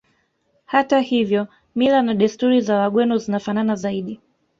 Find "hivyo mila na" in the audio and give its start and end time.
0.99-2.13